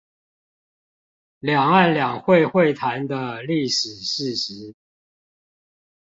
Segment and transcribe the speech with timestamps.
[1.41, 4.73] 兩岸兩會會談的歷史事實